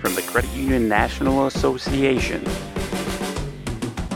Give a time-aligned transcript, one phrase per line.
[0.00, 2.44] From the Credit Union National Association,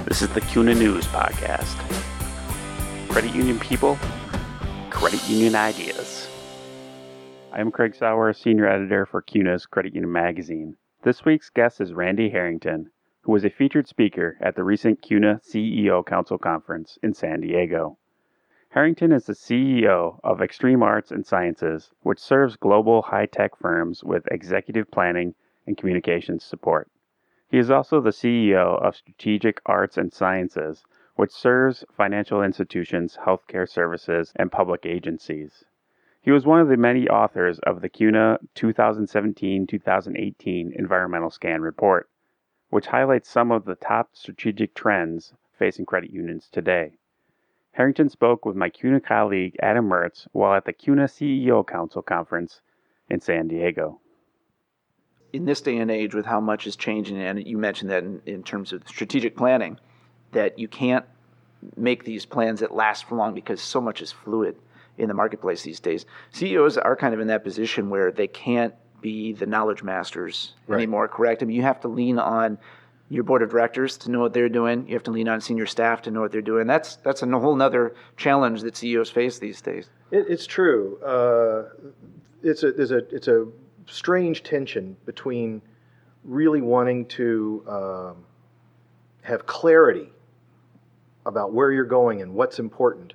[0.05, 1.79] this is the CUNA News Podcast.
[3.09, 3.97] Credit union people,
[4.91, 6.29] credit union ideas.
[7.53, 10.77] I am Craig Sauer, Senior Editor for CUNA's Credit Union Magazine.
[11.03, 12.91] This week's guest is Randy Harrington,
[13.23, 17.97] who was a featured speaker at the recent CUNA CEO Council Conference in San Diego.
[18.73, 24.03] Harrington is the CEO of Extreme Arts and Sciences, which serves global high tech firms
[24.03, 25.35] with executive planning
[25.67, 26.91] and communications support.
[27.51, 33.69] He is also the CEO of Strategic Arts and Sciences, which serves financial institutions, healthcare
[33.69, 35.67] services, and public agencies.
[36.23, 42.09] He was one of the many authors of the CUNA 2017 2018 Environmental Scan Report,
[42.71, 46.93] which highlights some of the top strategic trends facing credit unions today.
[47.73, 52.61] Harrington spoke with my CUNA colleague Adam Mertz while at the CUNA CEO Council Conference
[53.09, 53.99] in San Diego.
[55.33, 58.21] In this day and age, with how much is changing, and you mentioned that in,
[58.27, 59.79] in terms of strategic planning,
[60.33, 61.07] that you can't
[61.77, 64.57] make these plans that last for long because so much is fluid
[64.99, 66.05] in the marketplace these days.
[66.33, 70.77] CEOs are kind of in that position where they can't be the knowledge masters right.
[70.77, 71.43] anymore, correct?
[71.43, 72.59] I mean, you have to lean on
[73.13, 74.89] your board of directors to know what they're doing.
[74.89, 76.67] You have to lean on senior staff to know what they're doing.
[76.67, 79.91] That's that's a whole other challenge that CEOs face these days.
[80.11, 80.99] It, it's true.
[81.03, 81.91] Uh,
[82.43, 83.47] it's a there's a it's a
[83.87, 85.61] strange tension between
[86.25, 88.25] really wanting to um,
[89.21, 90.09] have clarity
[91.27, 93.13] about where you're going and what's important,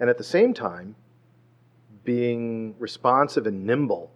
[0.00, 0.96] and at the same time
[2.02, 4.10] being responsive and nimble,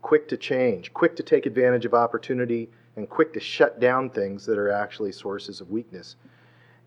[0.00, 4.44] quick to change, quick to take advantage of opportunity and quick to shut down things
[4.46, 6.16] that are actually sources of weakness.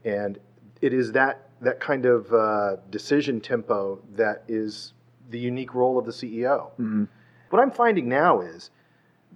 [0.03, 0.39] And
[0.81, 4.93] it is that that kind of uh, decision tempo that is
[5.29, 6.71] the unique role of the CEO.
[6.71, 7.05] Mm-hmm.
[7.49, 8.69] What I'm finding now is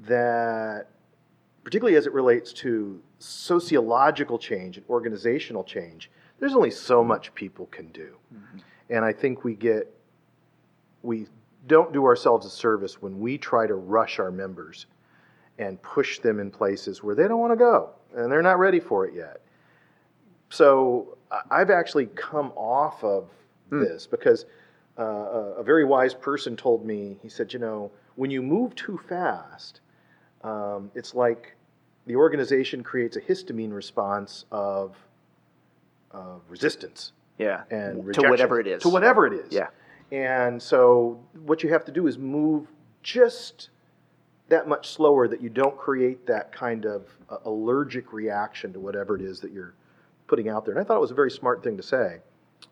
[0.06, 0.88] that,
[1.64, 7.68] particularly as it relates to sociological change and organizational change, there's only so much people
[7.68, 8.16] can do.
[8.34, 8.58] Mm-hmm.
[8.90, 9.92] And I think we get,
[11.02, 11.28] we
[11.66, 14.86] don't do ourselves a service when we try to rush our members
[15.60, 18.80] and push them in places where they don't want to go and they're not ready
[18.80, 19.42] for it yet.
[20.50, 21.18] So
[21.52, 23.30] I've actually come off of
[23.70, 23.82] hmm.
[23.82, 24.46] this because
[24.98, 29.00] uh, a very wise person told me, he said, you know, when you move too
[29.10, 29.82] fast,
[30.44, 31.56] um, it's like
[32.06, 34.96] the organization creates a histamine response of
[36.50, 37.12] resistance.
[37.38, 37.64] Yeah.
[37.70, 38.82] And rejection, to whatever it is.
[38.84, 39.52] To whatever it is.
[39.52, 39.68] Yeah.
[40.12, 42.68] And so what you have to do is move
[43.04, 43.70] just
[44.50, 49.16] that much slower that you don't create that kind of uh, allergic reaction to whatever
[49.16, 49.74] it is that you're
[50.28, 50.74] putting out there.
[50.74, 52.20] And I thought it was a very smart thing to say.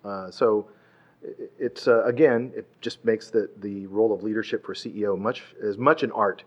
[0.03, 0.67] Uh, so
[1.59, 5.77] it's uh, again, it just makes the the role of leadership for CEO much as
[5.77, 6.43] much an art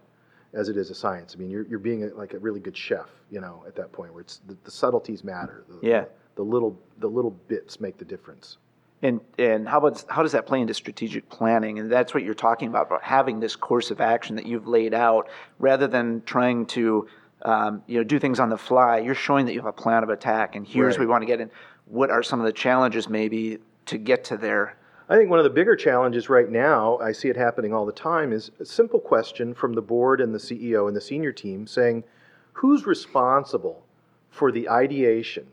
[0.54, 1.34] as it is a science.
[1.34, 3.92] I mean, you're you're being a, like a really good chef, you know, at that
[3.92, 5.64] point where it's the, the subtleties matter.
[5.68, 6.04] The, yeah.
[6.36, 8.58] The little the little bits make the difference.
[9.02, 11.78] And and how about how does that play into strategic planning?
[11.78, 14.92] And that's what you're talking about about having this course of action that you've laid
[14.92, 15.28] out,
[15.58, 17.06] rather than trying to
[17.42, 18.98] um, you know do things on the fly.
[18.98, 21.00] You're showing that you have a plan of attack, and here's right.
[21.00, 21.50] we want to get in.
[21.86, 24.76] What are some of the challenges maybe to get to there?
[25.10, 27.92] I think one of the bigger challenges right now, I see it happening all the
[27.92, 31.66] time, is a simple question from the board and the CEO and the senior team
[31.66, 32.04] saying,
[32.52, 33.86] who's responsible
[34.28, 35.46] for the ideation,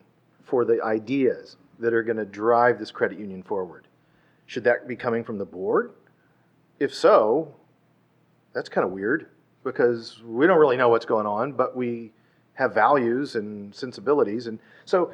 [0.43, 3.87] for the ideas, that are going to drive this credit union forward?
[4.45, 5.93] Should that be coming from the board?
[6.79, 7.53] If so,
[8.53, 9.29] that's kind of weird
[9.63, 12.11] because we don't really know what's going on, but we
[12.53, 14.47] have values and sensibilities.
[14.47, 15.11] And so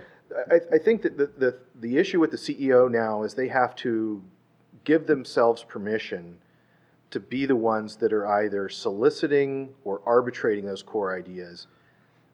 [0.50, 3.76] I, I think that the, the, the issue with the CEO now is they have
[3.78, 4.22] to
[4.84, 6.38] give themselves permission
[7.12, 11.68] to be the ones that are either soliciting or arbitrating those core ideas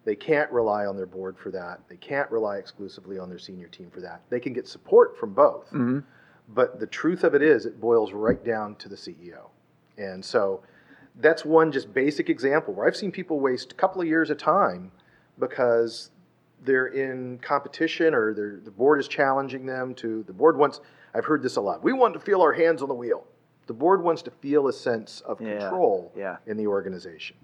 [0.08, 1.82] they can't rely on their board for that.
[1.90, 4.22] They can't rely exclusively on their senior team for that.
[4.30, 5.66] They can get support from both.
[5.66, 6.00] Mm-hmm.
[6.48, 9.50] But the truth of it is, it boils right down to the CEO.
[9.98, 10.64] And so
[11.16, 14.38] that's one just basic example where I've seen people waste a couple of years of
[14.38, 14.94] time
[15.40, 16.12] because
[16.64, 20.80] they're in competition or the board is challenging them to, the board wants,
[21.14, 23.26] I've heard this a lot, we want to feel our hands on the wheel.
[23.66, 25.60] The board wants to feel a sense of yeah.
[25.60, 26.38] control yeah.
[26.46, 27.36] in the organization.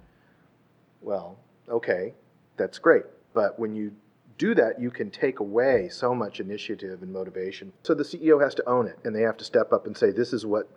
[1.01, 1.37] Well,
[1.67, 2.13] okay,
[2.57, 3.03] that's great.
[3.33, 3.93] But when you
[4.37, 7.71] do that, you can take away so much initiative and motivation.
[7.83, 10.11] So the CEO has to own it, and they have to step up and say,
[10.11, 10.67] "This is what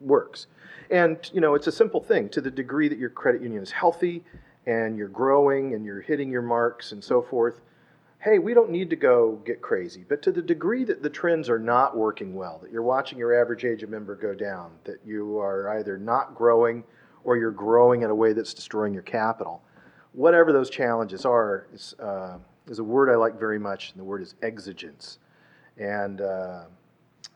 [0.00, 0.46] works."
[0.90, 2.28] And you know, it's a simple thing.
[2.30, 4.24] To the degree that your credit union is healthy
[4.66, 7.60] and you're growing and you're hitting your marks and so forth,
[8.20, 10.04] hey, we don't need to go get crazy.
[10.08, 13.38] But to the degree that the trends are not working well, that you're watching your
[13.40, 16.84] average age of member go down, that you are either not growing
[17.24, 19.62] or you're growing in a way that's destroying your capital,
[20.12, 22.38] whatever those challenges are, is, uh,
[22.68, 25.18] is a word I like very much, and the word is exigence.
[25.78, 26.64] And uh,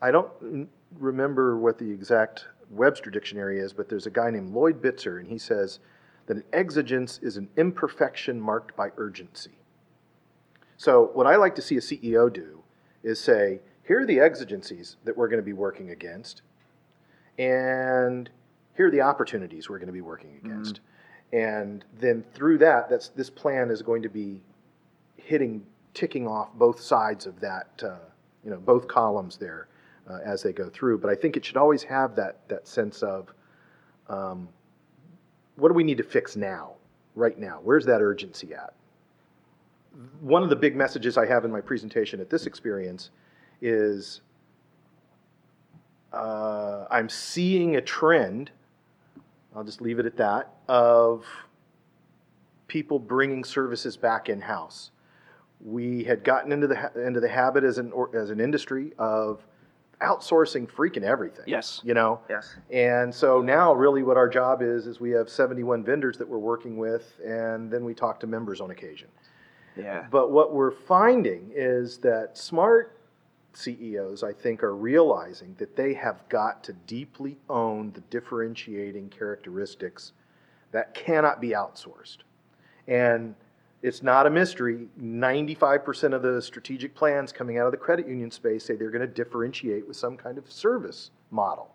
[0.01, 0.69] I don't
[0.99, 5.29] remember what the exact Webster dictionary is, but there's a guy named Lloyd Bitzer, and
[5.29, 5.79] he says
[6.27, 9.59] that an exigence is an imperfection marked by urgency.
[10.77, 12.63] So, what I like to see a CEO do
[13.03, 16.43] is say, here are the exigencies that we're going to be working against,
[17.39, 18.29] and
[18.77, 20.75] here are the opportunities we're going to be working against.
[20.75, 20.96] Mm-hmm.
[21.33, 24.41] And then through that, that's this plan is going to be
[25.17, 27.97] hitting, ticking off both sides of that, uh,
[28.45, 29.69] you know, both columns there
[30.09, 30.99] uh, as they go through.
[30.99, 33.33] But I think it should always have that that sense of
[34.09, 34.49] um,
[35.57, 36.75] what do we need to fix now,
[37.15, 37.61] right now?
[37.63, 38.75] Where's that urgency at?
[40.21, 43.11] One of the big messages I have in my presentation at this experience
[43.63, 44.21] is
[46.13, 48.51] uh, I'm seeing a trend.
[49.57, 51.25] I'll just leave it at that of
[52.69, 54.91] people bringing services back in house.
[55.65, 59.47] We had gotten into the into the habit as an as an industry of
[60.03, 61.45] outsourcing freaking everything.
[61.47, 61.81] Yes.
[61.83, 62.21] You know?
[62.29, 62.55] Yes.
[62.71, 66.39] And so now really what our job is is we have 71 vendors that we're
[66.39, 69.09] working with and then we talk to members on occasion.
[69.75, 70.07] Yeah.
[70.11, 72.96] But what we're finding is that smart
[73.57, 80.13] CEOs, I think, are realizing that they have got to deeply own the differentiating characteristics
[80.73, 82.19] that cannot be outsourced.
[82.87, 83.35] And
[83.83, 84.89] it's not a mystery.
[85.01, 89.01] 95% of the strategic plans coming out of the credit union space say they're going
[89.01, 91.75] to differentiate with some kind of service model.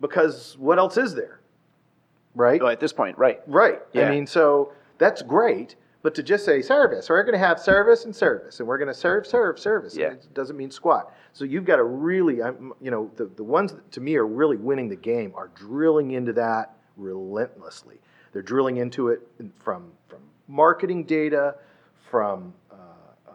[0.00, 1.40] Because what else is there?
[2.34, 2.60] Right?
[2.62, 3.40] Oh, at this point, right.
[3.46, 3.80] Right.
[3.92, 4.06] Yeah.
[4.06, 8.04] I mean, so that's great, but to just say service, we're going to have service
[8.06, 10.12] and service, and we're going to serve, serve, service, yeah.
[10.12, 11.12] it doesn't mean squat.
[11.32, 14.56] So you've got to really, you know, the, the ones that to me are really
[14.56, 18.00] winning the game are drilling into that relentlessly.
[18.32, 19.20] They're drilling into it
[19.58, 21.56] from, from marketing data,
[22.10, 22.74] from uh,
[23.28, 23.32] uh,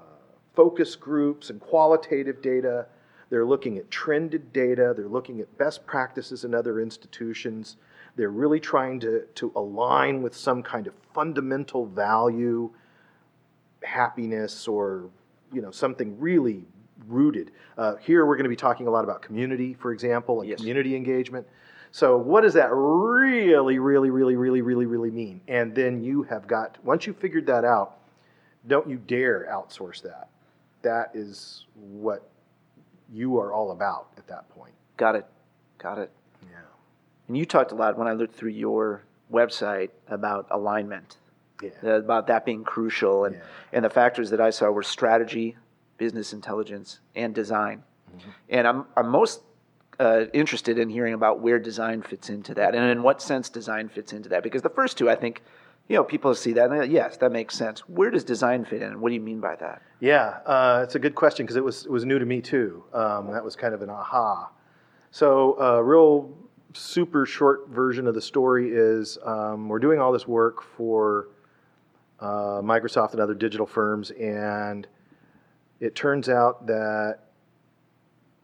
[0.55, 2.87] focus groups and qualitative data.
[3.29, 4.93] They're looking at trended data.
[4.95, 7.77] They're looking at best practices in other institutions.
[8.15, 12.71] They're really trying to, to align with some kind of fundamental value,
[13.83, 15.09] happiness, or
[15.51, 16.63] you know something really
[17.07, 17.51] rooted.
[17.77, 20.59] Uh, here we're going to be talking a lot about community, for example, and yes.
[20.59, 21.45] community engagement.
[21.91, 25.39] So what does that really, really, really, really, really, really mean?
[25.47, 27.99] And then you have got, once you figured that out,
[28.67, 30.27] don't you dare outsource that.
[30.81, 32.29] That is what
[33.09, 34.73] you are all about at that point.
[34.97, 35.25] Got it.
[35.77, 36.11] Got it.
[36.43, 36.57] Yeah.
[37.27, 41.17] And you talked a lot when I looked through your website about alignment.
[41.61, 41.69] Yeah.
[41.95, 43.25] About that being crucial.
[43.25, 43.41] And, Yeah.
[43.73, 45.55] and the factors that I saw were strategy,
[45.97, 47.83] business intelligence, and design.
[48.15, 48.29] Mm-hmm.
[48.49, 49.41] And I'm, I'm most
[49.99, 53.87] uh, interested in hearing about where design fits into that and in what sense design
[53.87, 54.43] fits into that.
[54.43, 55.41] Because the first two, I think,
[55.87, 57.79] you know, people see that and yes, that makes sense.
[57.87, 58.89] Where does design fit in?
[58.91, 59.81] And what do you mean by that?
[60.01, 62.83] Yeah, uh, it's a good question because it was it was new to me too.
[62.93, 64.49] Um, that was kind of an aha.
[65.11, 66.33] So, uh, real
[66.75, 71.29] super short version of the story is um, we're doing all this work for
[72.19, 74.87] uh, Microsoft and other digital firms, and
[75.79, 77.19] it turns out that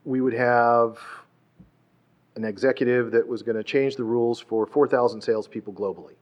[0.05, 0.97] we would have
[2.35, 6.15] an executive that was going to change the rules for 4,000 salespeople globally.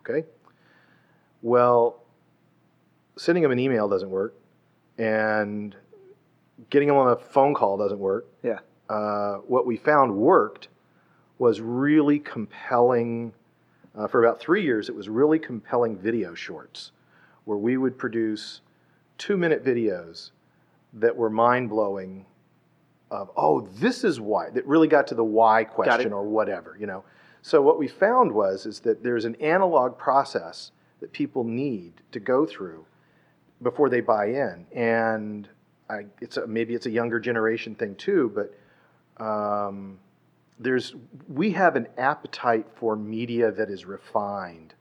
[0.00, 0.26] Okay?
[1.42, 2.02] Well,
[3.16, 4.34] sending them an email doesn't work,
[4.98, 5.76] and
[6.68, 8.26] getting them on a phone call doesn't work.
[8.42, 8.58] Yeah.
[8.88, 10.68] Uh, what we found worked
[11.40, 13.32] was really compelling.
[13.96, 16.92] Uh, for about three years, it was really compelling video shorts
[17.44, 18.60] where we would produce
[19.18, 20.30] two minute videos
[20.92, 22.24] that were mind blowing
[23.10, 26.86] of oh this is why that really got to the why question or whatever you
[26.86, 27.04] know
[27.42, 30.70] so what we found was is that there's an analog process
[31.00, 32.84] that people need to go through
[33.62, 35.48] before they buy in and
[35.88, 39.98] I, it's a, maybe it's a younger generation thing too but um,
[40.60, 40.94] there's
[41.28, 44.74] we have an appetite for media that is refined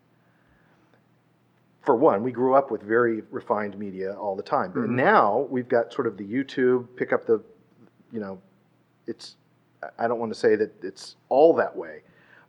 [1.82, 4.72] for one, we grew up with very refined media all the time.
[4.72, 4.90] But Mhm.
[4.90, 7.42] now we've got sort of the YouTube, pick up the,
[8.12, 8.40] you know,
[9.08, 9.38] it's,
[9.98, 12.04] I don't want to say that it's all that way,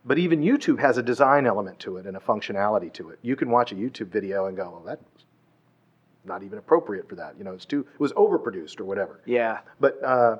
[0.05, 3.19] but even YouTube has a design element to it and a functionality to it.
[3.21, 5.25] You can watch a YouTube video and go, well, that's
[6.25, 7.35] not even appropriate for that.
[7.37, 9.21] You know, it's too, it was overproduced or whatever.
[9.25, 9.61] Yeah.
[9.79, 10.37] But uh,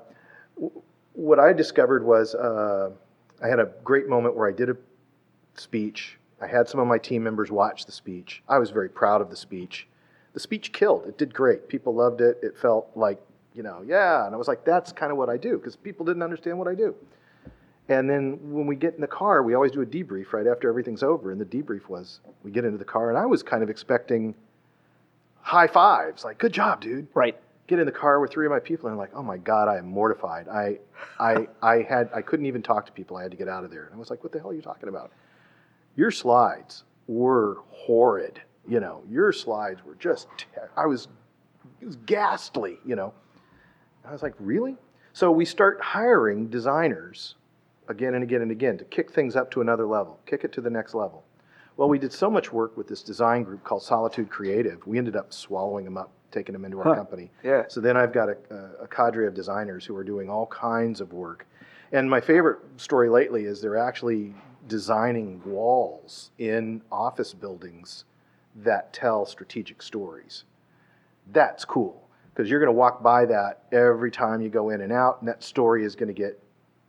[1.13, 2.91] what I discovered was uh,
[3.43, 4.77] I had a great moment where I did a
[5.55, 6.17] speech.
[6.41, 8.41] I had some of my team members watch the speech.
[8.47, 9.87] I was very proud of the speech.
[10.33, 11.05] the speech killed.
[11.07, 11.67] It did great.
[11.67, 12.39] People loved it.
[12.41, 13.19] It felt like,
[13.53, 14.25] you know, yeah.
[14.25, 16.67] And I was like, that's kind of what I do because people didn't understand what
[16.67, 16.95] I do.
[17.89, 20.69] And then when we get in the car, we always do a debrief right after
[20.69, 21.31] everything's over.
[21.31, 24.33] And the debrief was we get into the car, and I was kind of expecting
[25.41, 27.07] high fives, like, good job, dude.
[27.13, 27.37] Right.
[27.71, 29.69] Get in the car with three of my people, and I'm like, oh my God,
[29.69, 30.49] I am mortified.
[30.49, 30.79] I,
[31.21, 33.15] I, I had, I couldn't even talk to people.
[33.15, 33.85] I had to get out of there.
[33.85, 35.13] And I was like, what the hell are you talking about?
[35.95, 38.41] Your slides were horrid.
[38.67, 40.27] You know, your slides were just,
[40.75, 41.07] I was,
[41.79, 43.13] it was ghastly, you know.
[44.03, 44.75] I was like, really?
[45.13, 47.35] So we start hiring designers
[47.87, 50.61] again and again and again to kick things up to another level, kick it to
[50.61, 51.23] the next level.
[51.77, 54.85] Well, we did so much work with this design group called Solitude Creative.
[54.85, 56.95] We ended up swallowing them up, taking them into our Huh.
[56.95, 57.29] company.
[57.43, 57.63] Yeah.
[57.67, 58.37] So then I've got a,
[58.81, 61.45] a cadre of designers who are doing all kinds of work.
[61.91, 64.33] And my favorite story lately is they're actually
[64.67, 68.05] designing walls in office buildings
[68.63, 70.45] that tell strategic stories.
[71.33, 72.01] That's cool
[72.33, 75.27] because you're going to walk by that every time you go in and out, and
[75.27, 76.41] that story is going to get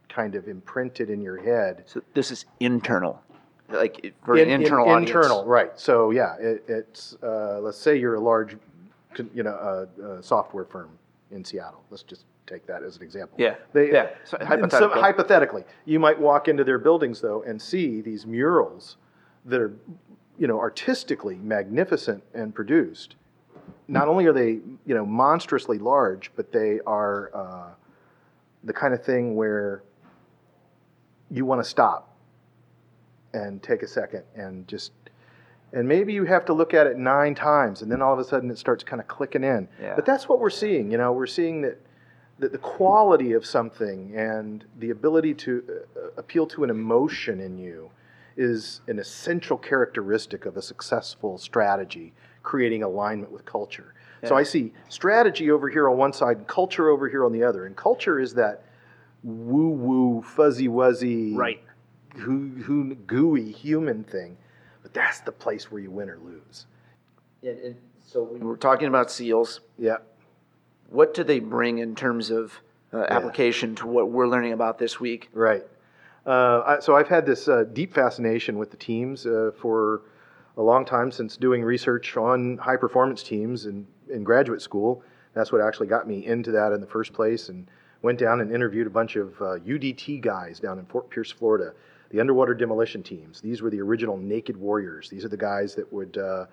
[0.08, 1.82] kind of imprinted in your head.
[1.86, 3.20] So this is internal,
[3.70, 5.10] like for In- an in- internal audience.
[5.10, 5.70] internal, right?
[5.78, 8.56] So yeah, it, it's uh, let's say you're a large,
[9.34, 10.90] you know, uh, uh, software firm
[11.30, 11.82] in Seattle.
[11.90, 13.36] Let's just take that as an example.
[13.40, 13.56] Yeah.
[13.72, 14.10] They, Yeah.
[14.24, 15.00] So and hypothetical.
[15.00, 18.96] hypothetically, you might walk into their buildings though and see these murals
[19.46, 19.74] that are,
[20.38, 23.16] you know, artistically magnificent and produced.
[23.88, 27.74] Not only are they, you know, monstrously large, but they are uh,
[28.64, 29.82] the kind of thing where
[31.30, 32.16] you want to stop
[33.32, 34.92] and take a second and just
[35.72, 38.24] and maybe you have to look at it nine times and then all of a
[38.24, 39.68] sudden it starts kind of clicking in.
[39.80, 39.94] Yeah.
[39.94, 41.78] but that's what we're seeing you know we're seeing that
[42.38, 45.62] that the quality of something and the ability to
[45.96, 47.90] uh, appeal to an emotion in you
[48.36, 52.12] is an essential characteristic of a successful strategy
[52.42, 53.94] creating alignment with culture.
[54.24, 57.42] So i see strategy over here on one side and culture over here on the
[57.44, 57.66] other.
[57.66, 58.64] And culture is that
[59.22, 61.60] woo woo fuzzy wuzzy Right.
[62.16, 64.36] who, who gooey human thing
[64.92, 66.66] but that's the place where you win or lose
[67.42, 69.60] And, and so we were talking about SEALs.
[69.78, 69.96] yeah
[70.90, 72.60] What do they bring in terms of
[72.92, 75.30] uh, application to what we're learning about this week?
[75.32, 75.64] Right.
[76.26, 80.02] Uh, I, so I've had this uh, deep fascination with the teams uh, for
[80.58, 85.02] a long time since doing research on high performance teams in, in graduate school.
[85.32, 87.66] That's what actually got me into that in the first place and
[88.02, 91.72] went down and interviewed a bunch of uh, UDT guys down in Fort Pierce, Florida,
[92.12, 93.40] the underwater demolition teams.
[93.40, 95.08] These were the original naked warriors.
[95.08, 96.46] These are the guys that would, uh,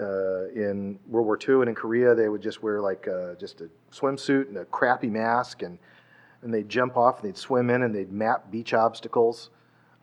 [0.00, 3.60] uh, in World War II and in Korea, they would just wear like uh, just
[3.60, 5.78] a swimsuit and a crappy mask and
[6.42, 9.48] and they'd jump off and they'd swim in and they'd map beach obstacles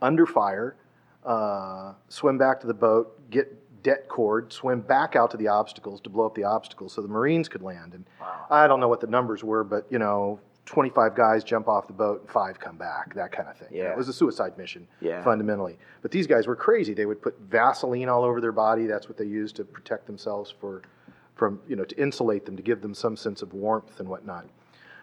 [0.02, 0.76] under fire,
[1.24, 6.02] uh, swim back to the boat, get det cord, swim back out to the obstacles
[6.02, 7.94] to blow up the obstacles so the Marines could land.
[7.94, 8.06] And
[8.50, 11.94] I don't know what the numbers were, but you know, 25 guys jump off the
[11.94, 13.68] boat and five come back, that kind of thing.
[13.72, 13.92] You know, Yeah.
[13.94, 15.24] it was a suicide mission Yeah.
[15.24, 15.78] fundamentally.
[16.02, 16.94] But these guys were crazy.
[16.94, 18.86] They would put Vaseline all over their body.
[18.86, 20.82] That's what they used to protect themselves for,
[21.36, 24.46] from you know, to insulate them, to give them some sense of warmth and whatnot.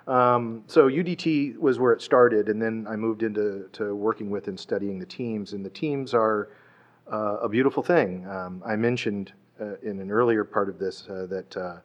[0.07, 4.49] Um, so UDT was where it started, and then I moved into to working with
[4.49, 5.53] and studying the teams.
[5.53, 6.49] And the teams are
[7.13, 8.27] uh, a beautiful thing.
[8.27, 11.77] Um, I mentioned uh, in an earlier part of this uh, that uh,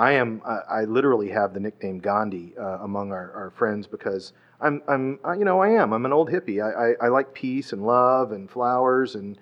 [0.00, 4.32] I am I, I literally have the nickname Gandhi uh, among our, our friends because
[4.58, 6.64] I'm I'm I, you know I am I'm an old hippie.
[6.64, 9.36] I, I, I like peace and love and flowers and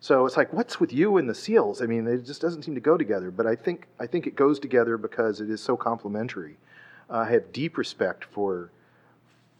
[0.00, 1.80] so it's like what's with you and the SEALs?
[1.80, 3.30] I mean, it just doesn't seem to go together.
[3.30, 6.58] But I think I think it goes together because it is so complementary.
[7.08, 8.70] I have deep respect for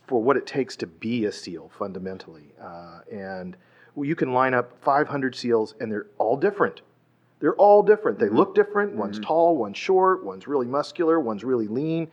[0.06, 2.52] for what it takes to be a SEAL fundamentally.
[2.61, 3.56] Uh, and
[3.97, 6.82] you can line up 500 SEALs and they're all different.
[7.42, 8.20] They're all different.
[8.20, 8.94] They look different.
[8.94, 12.06] One's tall, one's short, one's really muscular, one's really lean.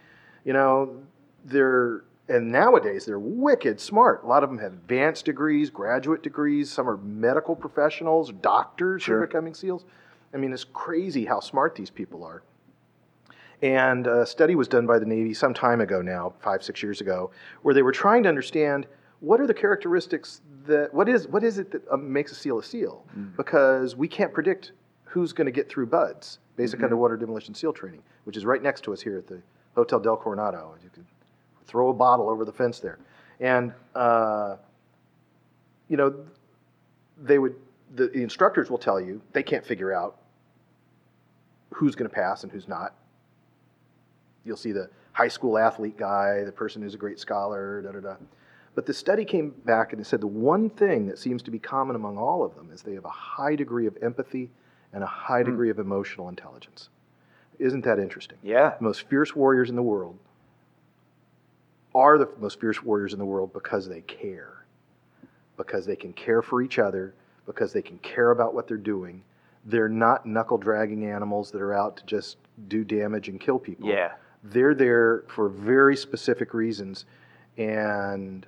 [0.44, 1.04] You know,
[1.46, 4.24] they're, and nowadays they're wicked smart.
[4.24, 6.72] A lot of them have advanced degrees, graduate degrees.
[6.72, 9.86] Some are medical professionals, doctors who are becoming SEALs.
[10.34, 12.42] I mean, it's crazy how smart these people are.
[13.62, 17.02] And a study was done by the Navy some time ago now, five, six years
[17.02, 17.30] ago,
[17.62, 18.88] where they were trying to understand
[19.20, 22.58] what are the characteristics that, what is, what is it that um, makes a SEAL
[22.58, 23.06] a SEAL?
[23.38, 24.72] Because we can't predict
[25.10, 28.84] who's going to get through BUD/S, Basic Underwater Demolition SEAL Training, which is right next
[28.86, 29.42] to us here at the
[29.76, 30.76] Hotel Del Coronado.
[30.84, 31.06] You can
[31.66, 33.00] throw a bottle over the fence there.
[33.40, 34.58] And, uh,
[35.88, 36.14] you know,
[37.22, 37.56] they would,
[37.96, 40.18] the, the instructors will tell you they can't figure out
[41.74, 42.94] who's going to pass and who's not
[44.50, 48.00] you'll see the high school athlete guy, the person who's a great scholar, da da
[48.00, 48.16] da.
[48.76, 51.60] But the study came back and it said the one thing that seems to be
[51.60, 54.50] common among all of them is they have a high degree of empathy
[54.94, 55.52] and a high hmm.
[55.52, 56.90] degree of emotional intelligence.
[57.60, 58.38] Isn't that interesting?
[58.42, 58.76] Yeah.
[58.78, 60.18] The most fierce warriors in the world
[61.94, 64.66] are the most fierce warriors in the world because they care.
[65.58, 67.14] Because they can care for each other,
[67.46, 69.24] because they can care about what they're doing.
[69.66, 72.38] They're not knuckle dragging animals that are out to just
[72.70, 73.90] do damage and kill people.
[73.90, 74.14] Yeah.
[74.44, 77.06] They're there for very specific reasons.
[77.58, 78.46] And,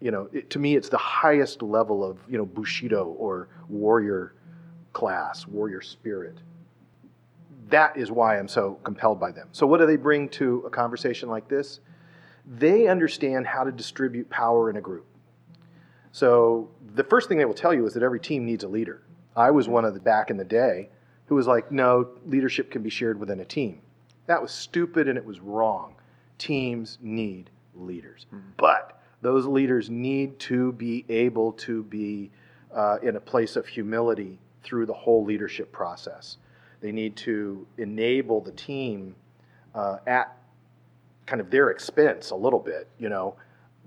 [0.00, 4.34] you know, it, to me, it's the highest level of, you know, Bushido or warrior
[4.96, 6.38] class, warrior spirit
[7.68, 9.48] that is why I'm so compelled by them.
[9.52, 11.80] So, what do they bring to a conversation like this?
[12.46, 15.06] They understand how to distribute power in a group.
[16.12, 19.02] So, the first thing they will tell you is that every team needs a leader.
[19.34, 20.90] I was one of the back in the day
[21.26, 23.80] who was like, no, leadership can be shared within a team.
[24.26, 25.96] That was stupid and it was wrong.
[26.38, 28.26] Teams need leaders.
[28.56, 32.30] But those leaders need to be able to be
[32.72, 36.36] uh, in a place of humility through the whole leadership process.
[36.80, 39.14] They need to enable the team
[39.74, 40.36] uh, at
[41.24, 42.88] kind of their expense a little bit.
[42.98, 43.36] You know,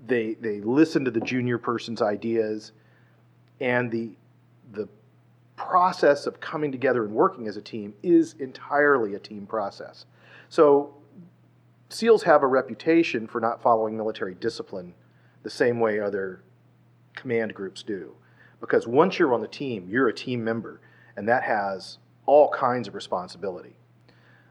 [0.06, 2.72] they they listen to the junior person's ideas,
[3.60, 4.10] and the
[4.72, 4.88] the
[5.56, 10.06] process of coming together and working as a team is entirely a team process.
[10.48, 10.94] So
[11.90, 14.94] SEALs have a reputation for not following military discipline
[15.42, 16.42] the same way other
[17.14, 18.14] command groups do.
[18.60, 20.80] Because once you're on the team, you're a team member,
[21.16, 23.76] and that has all kinds of responsibility.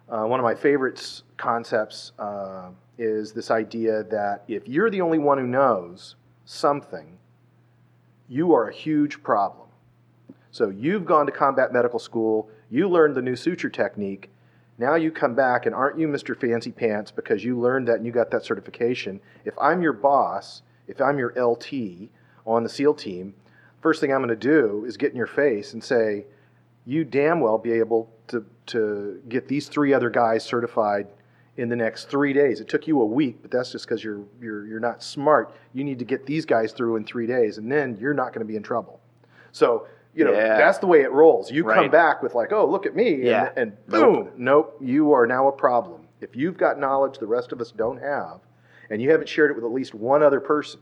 [0.09, 5.19] Uh, one of my favorite concepts uh, is this idea that if you're the only
[5.19, 7.17] one who knows something,
[8.27, 9.67] you are a huge problem.
[10.51, 14.31] So you've gone to combat medical school, you learned the new suture technique,
[14.79, 16.39] now you come back and aren't you Mr.
[16.39, 19.19] Fancy Pants because you learned that and you got that certification?
[19.43, 22.09] If I'm your boss, if I'm your LT
[22.47, 23.33] on the SEAL team,
[23.81, 26.25] first thing I'm going to do is get in your face and say,
[26.85, 31.07] you damn well be able to, to get these three other guys certified
[31.57, 32.59] in the next three days.
[32.61, 35.53] It took you a week, but that's just because you're, you're, you're not smart.
[35.73, 38.39] You need to get these guys through in three days, and then you're not going
[38.39, 38.99] to be in trouble.
[39.51, 40.57] So, you know, Yeah.
[40.57, 41.51] that's the way it rolls.
[41.51, 43.49] You come back with, like, oh, look at me, Yeah.
[43.57, 46.07] and boom, nope, you are now a problem.
[46.21, 48.39] If you've got knowledge the rest of us don't have,
[48.89, 50.79] and you haven't shared it with at least one other person,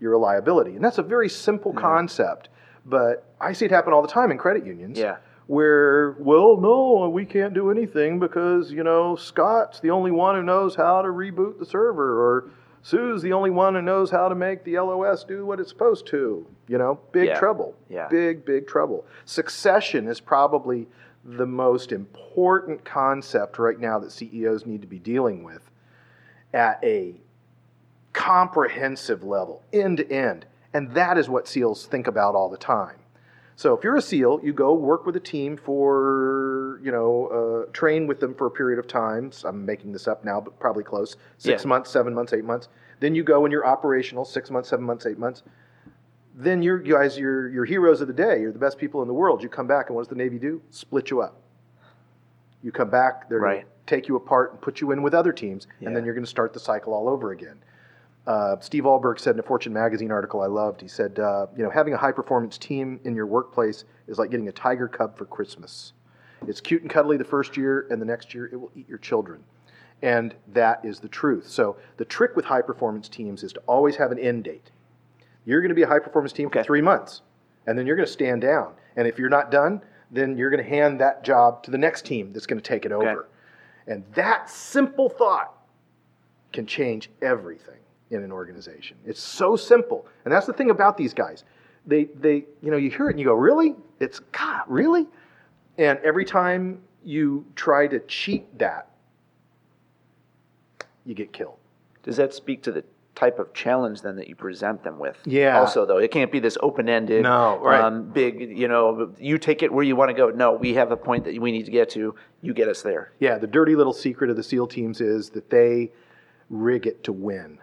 [0.00, 0.74] you're a liability.
[0.76, 1.80] And that's a very simple Mm-hmm.
[1.80, 2.48] concept,
[2.86, 4.98] but I see it happen all the time in credit unions.
[4.98, 5.16] Yeah.
[5.46, 10.42] Where, well, no, we can't do anything because, you know, Scott's the only one who
[10.42, 12.50] knows how to reboot the server, or
[12.82, 16.06] Sue's the only one who knows how to make the LOS do what it's supposed
[16.08, 16.46] to.
[16.68, 17.38] You know, big Yeah.
[17.38, 17.74] trouble.
[17.88, 18.08] Yeah.
[18.08, 19.06] Big, big trouble.
[19.24, 20.86] Succession is probably
[21.24, 25.62] the most important concept right now that CEOs need to be dealing with
[26.52, 27.20] at a
[28.12, 30.46] comprehensive level, end to end.
[30.74, 32.96] And that is what SEALs think about all the time.
[33.56, 37.72] So if you're a SEAL, you go work with a team for, you know, uh,
[37.72, 39.32] train with them for a period of time.
[39.32, 41.16] So I'm making this up now, but probably close.
[41.38, 41.68] Six Yeah.
[41.68, 42.68] months, seven months, eight months.
[43.00, 45.42] Then you go and you're operational, six months, seven months, eight months.
[46.36, 48.40] Then you're, you guys, you're, you're heroes of the day.
[48.40, 49.42] You're the best people in the world.
[49.42, 50.62] You come back, and what does the Navy do?
[50.70, 51.40] Split you up.
[52.62, 55.32] You come back, they're going to take you apart and put you in with other
[55.32, 55.88] teams, Yeah.
[55.88, 57.56] and then you're going to start the cycle all over again.
[58.28, 61.64] Uh, Steve Alberg said in a Fortune magazine article I loved, he said, uh, you
[61.64, 65.16] know, having a high performance team in your workplace is like getting a tiger cub
[65.16, 65.94] for Christmas.
[66.46, 68.98] It's cute and cuddly the first year, and the next year it will eat your
[68.98, 69.42] children.
[70.02, 71.48] And that is the truth.
[71.48, 74.72] So the trick with high performance teams is to always have an end date.
[75.46, 77.22] You're going to be a high performance team for three months,
[77.66, 78.74] and then you're going to stand down.
[78.96, 82.04] And if you're not done, then you're going to hand that job to the next
[82.04, 83.08] team that's going to take it Okay.
[83.08, 83.28] over.
[83.86, 85.54] And that simple thought
[86.52, 87.78] can change everything
[88.10, 88.96] in an organization.
[89.04, 90.06] It's so simple.
[90.24, 91.44] And that's the thing about these guys.
[91.86, 93.74] They, they, you know, you hear it and you go, really?
[94.00, 95.06] It's, God, really?
[95.76, 98.88] And every time you try to cheat that,
[101.04, 101.56] you get killed.
[102.02, 105.18] Does that speak to the type of challenge then that you present them with?
[105.24, 105.58] Yeah.
[105.58, 107.80] Also, though, it can't be this open-ended, No, right.
[107.80, 108.56] um, big.
[108.56, 110.30] You know, you take it where you want to go.
[110.30, 112.14] No, we have a point that we need to get to.
[112.42, 113.12] You get us there.
[113.18, 115.90] Yeah, the dirty little secret of the SEAL teams is that they
[116.50, 117.58] rig it to win.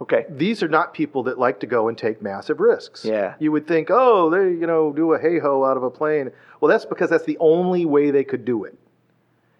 [0.00, 0.26] Okay.
[0.30, 3.04] These are not people that like to go and take massive risks.
[3.04, 3.34] Yeah.
[3.40, 6.30] You would think, oh, they, you know, do a HALO out of a plane.
[6.60, 8.78] Well, that's because that's the only way they could do it.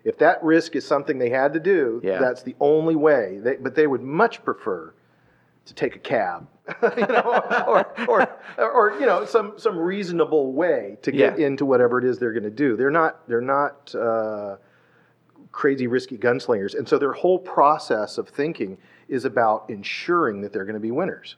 [0.04, 2.18] If that risk is something they had to do, Yeah.
[2.20, 3.40] that's the only way.
[3.42, 4.94] They, but they would much prefer
[5.66, 6.46] to take a cab,
[6.96, 11.46] you know, or, or, or, you know, some, some reasonable way to get Yeah.
[11.46, 12.76] into whatever it is they're going to do.
[12.76, 14.56] They're not, they're not uh,
[15.50, 16.78] crazy, risky gunslingers.
[16.78, 20.90] And so their whole process of thinking is about ensuring that they're going to be
[20.90, 21.36] winners.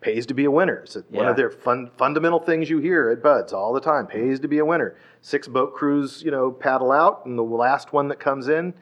[0.00, 0.80] pays to be a winner.
[0.84, 1.30] It's one Yeah.
[1.30, 4.06] of their fun, fundamental things you hear at BUD/S all the time.
[4.06, 4.96] Pays to be a winner.
[5.22, 8.74] Six boat crews, you know, paddle out, and the last one that comes in,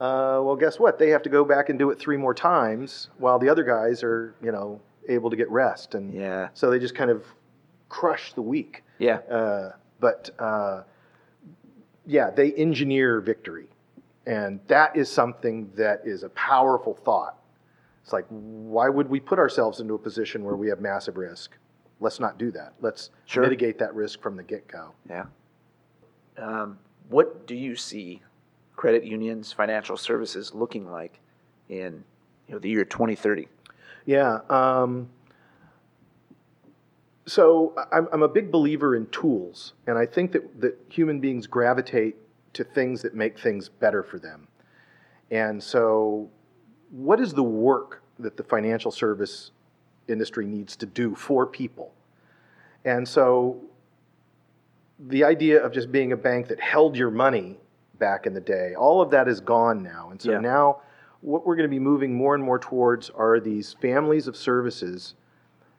[0.00, 1.00] uh, well, guess what?
[1.00, 4.04] They have to go back and do it three more times, while the other guys
[4.04, 5.96] are, you know, able to get rest.
[5.96, 6.50] And Yeah.
[6.54, 7.24] so they just kind of
[7.88, 8.84] crush the weak.
[8.98, 9.16] Yeah.
[9.28, 10.82] Uh, but uh,
[12.06, 13.66] yeah, they engineer victory.
[14.26, 17.38] And that is something that is a powerful thought.
[18.02, 21.56] It's like, why would we put ourselves into a position where we have massive risk?
[22.00, 22.74] Let's not do that.
[22.80, 23.42] Let's Sure.
[23.44, 24.92] mitigate that risk from the get go.
[25.08, 25.26] Yeah.
[26.36, 28.22] Um, what do you see
[28.74, 31.20] credit unions, financial services looking like
[31.68, 32.02] in
[32.48, 33.48] you know the year 2030?
[34.06, 34.40] Yeah.
[34.50, 35.08] Um,
[37.26, 41.46] so I'm, I'm a big believer in tools, and I think that, that human beings
[41.46, 42.16] gravitate
[42.54, 44.46] to things that make things better for them.
[45.30, 46.28] And so,
[46.90, 49.52] what is the work that the financial service
[50.08, 51.94] industry needs to do for people?
[52.84, 53.60] And so,
[55.08, 57.58] the idea of just being a bank that held your money
[57.98, 60.10] back in the day, all of that is gone now.
[60.10, 60.40] And so Yeah.
[60.40, 60.82] now,
[61.20, 65.14] what we're going to be moving more and more towards are these families of services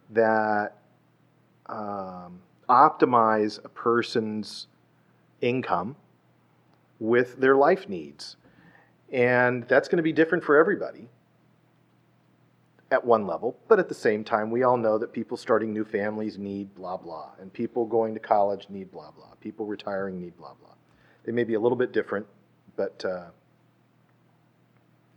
[0.10, 0.78] that
[1.68, 4.68] um, optimize a person's
[5.42, 5.96] income
[7.04, 8.38] with their life needs.
[9.12, 11.10] And that's going to be different for everybody
[12.92, 13.58] at one level.
[13.68, 16.96] But at the same time, we all know that people starting new families need blah,
[16.96, 17.32] blah.
[17.42, 19.34] And people going to college need blah, blah.
[19.42, 20.76] People retiring need blah, blah.
[21.26, 22.26] They may be a little bit different,
[22.78, 23.26] but uh,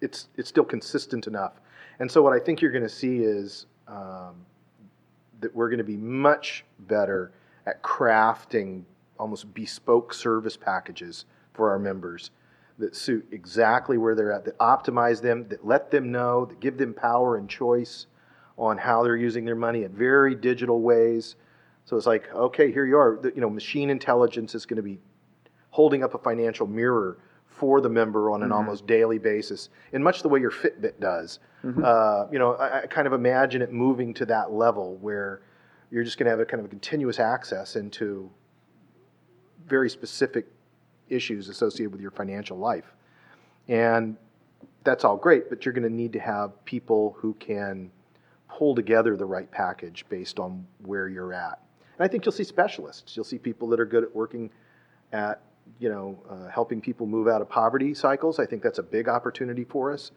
[0.00, 1.52] it's, it's still consistent enough.
[2.00, 4.34] And so what I think you're going to see is um,
[5.40, 7.30] that we're going to be much better
[7.64, 8.82] at crafting
[9.20, 12.30] almost bespoke service packages for our members
[12.78, 16.76] that suit exactly where they're at, that optimize them, that let them know, that give
[16.76, 18.06] them power and choice
[18.58, 21.36] on how they're using their money in very digital ways.
[21.86, 23.20] So it's like, okay, here you are.
[23.34, 24.98] You know, machine intelligence is going to be
[25.70, 30.20] holding up a financial mirror for the member on an almost daily basis, in much
[30.20, 31.38] the way your Fitbit does.
[31.82, 35.40] Uh, you know, I, I kind of imagine it moving to that level where
[35.90, 38.30] you're just going to have a kind of a continuous access into
[39.66, 40.46] very specific
[41.08, 42.94] issues associated with your financial life.
[43.68, 44.16] And
[44.84, 47.90] that's all great, but you're going to need to have people who can
[48.48, 51.60] pull together the right package based on where you're at.
[51.98, 53.16] And I think you'll see specialists.
[53.16, 54.50] You'll see people that are good at working
[55.12, 55.42] at,
[55.80, 58.38] you know, uh, helping people move out of poverty cycles.
[58.38, 60.12] I think that's a big opportunity for us.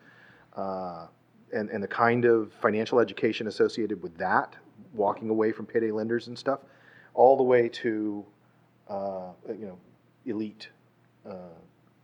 [0.55, 1.07] Uh,
[1.51, 4.55] and, and the kind of financial education associated with that,
[4.93, 6.59] walking away from payday lenders and stuff,
[7.13, 8.23] all the way to,
[8.87, 9.77] uh, you know,
[10.25, 10.69] elite,
[11.27, 11.33] uh,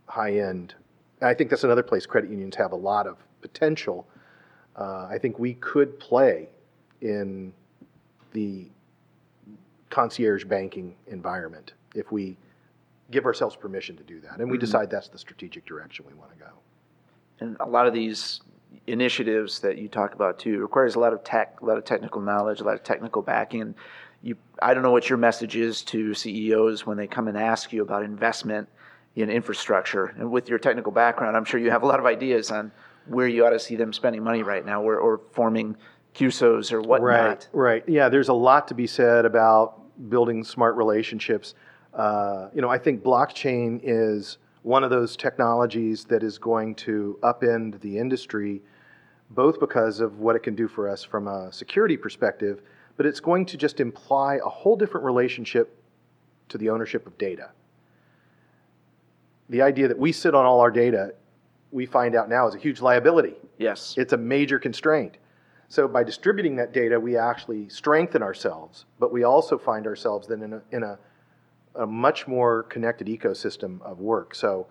[0.07, 0.75] high end.
[1.21, 4.07] I think that's another place credit unions have a lot of potential.
[4.75, 6.49] Uh, I think we could play
[7.01, 7.53] in
[8.33, 8.67] the
[9.89, 12.37] concierge banking environment if we
[13.11, 14.39] give ourselves permission to do that.
[14.39, 16.49] And we decide that's the strategic direction we want to go.
[17.39, 18.41] And a lot of these
[18.87, 22.21] initiatives that you talk about too requires a lot of tech, a lot of technical
[22.21, 23.61] knowledge, a lot of technical backing.
[23.61, 23.75] And
[24.21, 27.71] you, I don't know what your message is to CEOs when they come and ask
[27.71, 28.67] you about investment
[29.15, 30.13] in infrastructure.
[30.17, 32.71] And with your technical background, I'm sure you have a lot of ideas on
[33.07, 35.77] where you ought to see them spending money right now, or, or forming
[36.15, 37.03] CUSOs or whatnot.
[37.03, 37.83] Right, right.
[37.87, 41.53] Yeah, there's a lot to be said about building smart relationships.
[41.93, 47.19] Uh, you know, I think blockchain is one of those technologies that is going to
[47.21, 48.61] upend the industry,
[49.29, 52.61] both because of what it can do for us from a security perspective,
[52.97, 55.77] but it's going to just imply a whole different relationship
[56.49, 57.51] to the ownership of data.
[59.49, 61.13] The idea that we sit on all our data,
[61.71, 63.35] we find out now is a huge liability.
[63.57, 63.95] Yes.
[63.97, 65.17] It's a major constraint.
[65.67, 70.41] So by distributing that data, we actually strengthen ourselves, but we also find ourselves then
[70.41, 70.97] in a, in a,
[71.75, 74.35] a much more connected ecosystem of work.
[74.35, 74.67] So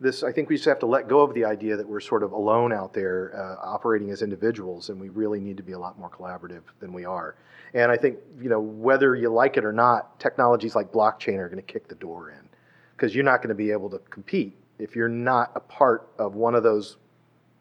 [0.00, 2.22] this, I think we just have to let go of the idea that we're sort
[2.22, 5.78] of alone out there uh, operating as individuals, and we really need to be a
[5.78, 7.36] lot more collaborative than we are.
[7.74, 11.48] And I think, you know, whether you like it or not, technologies like blockchain are
[11.48, 12.47] going to kick the door in
[12.98, 16.34] because you're not going to be able to compete if you're not a part of
[16.34, 16.96] one of those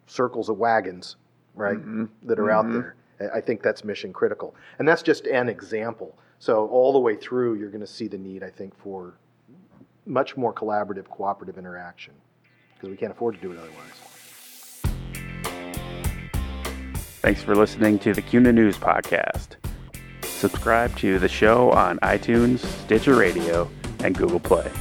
[0.08, 1.15] circles of wagons,
[1.54, 2.06] right, mm-hmm.
[2.23, 2.73] that are out mm-hmm.
[2.73, 2.95] there.
[3.19, 4.56] I- I think that's mission critical.
[4.78, 6.17] And that's just an example.
[6.38, 9.15] So, all the way through, you're going to see the need, I think, for
[10.06, 12.13] much more collaborative, cooperative interaction
[12.76, 13.95] because we can't afford to do it otherwise.
[17.21, 19.56] Thanks for listening to the CUNA News Podcast.
[20.21, 23.67] Subscribe to the show on iTunes, Stitcher Radio,
[24.04, 24.71] and Google Play.